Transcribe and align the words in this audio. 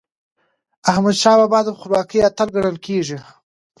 احمدشاه 0.91 1.37
بابا 1.39 1.59
د 1.63 1.69
خپلواکی 1.79 2.17
اتل 2.29 2.47
ګڼل 2.55 2.77
کېږي. 2.85 3.17